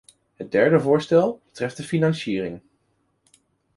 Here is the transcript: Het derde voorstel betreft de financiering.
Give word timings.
Het 0.35 0.51
derde 0.51 0.79
voorstel 0.79 1.41
betreft 1.45 1.77
de 1.77 1.83
financiering. 1.83 2.61